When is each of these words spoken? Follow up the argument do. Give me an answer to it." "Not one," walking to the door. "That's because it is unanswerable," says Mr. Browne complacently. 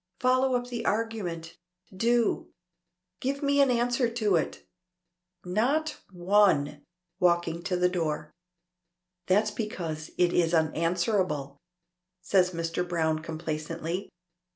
Follow 0.19 0.55
up 0.55 0.69
the 0.69 0.83
argument 0.83 1.59
do. 1.95 2.47
Give 3.19 3.43
me 3.43 3.61
an 3.61 3.69
answer 3.69 4.09
to 4.09 4.35
it." 4.35 4.65
"Not 5.45 6.01
one," 6.09 6.81
walking 7.19 7.61
to 7.65 7.77
the 7.77 7.87
door. 7.87 8.33
"That's 9.27 9.51
because 9.51 10.09
it 10.17 10.33
is 10.33 10.55
unanswerable," 10.55 11.59
says 12.19 12.49
Mr. 12.49 12.89
Browne 12.89 13.19
complacently. 13.19 14.09